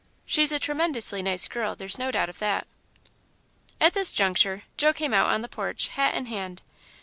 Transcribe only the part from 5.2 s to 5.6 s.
on the